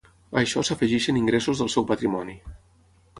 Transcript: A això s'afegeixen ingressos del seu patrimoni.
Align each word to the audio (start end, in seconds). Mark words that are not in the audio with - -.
A 0.35 0.39
això 0.41 0.61
s'afegeixen 0.69 1.19
ingressos 1.21 1.61
del 1.63 1.69
seu 1.73 1.85
patrimoni. 1.91 2.35